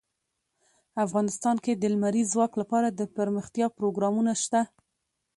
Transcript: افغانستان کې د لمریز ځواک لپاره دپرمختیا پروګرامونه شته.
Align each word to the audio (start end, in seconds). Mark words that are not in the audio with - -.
افغانستان 1.05 1.55
کې 1.63 1.73
د 1.75 1.83
لمریز 1.93 2.27
ځواک 2.33 2.53
لپاره 2.61 2.87
دپرمختیا 2.89 3.67
پروګرامونه 3.77 4.31
شته. 4.43 4.61